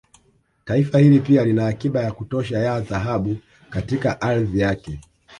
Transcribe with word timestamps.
Taifa 0.65 0.99
hili 0.99 1.19
pia 1.19 1.45
lina 1.45 1.67
akiba 1.67 2.03
ya 2.03 2.11
kutosha 2.11 2.59
ya 2.59 2.79
Dhahabu 2.81 3.37
katika 3.69 4.21
ardhi 4.21 4.59
yake 4.59 4.99